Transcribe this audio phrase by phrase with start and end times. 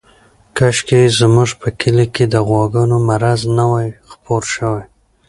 [0.57, 4.83] کاشکې زموږ په کلي کې د غواګانو مرض نه وای خپور شوی.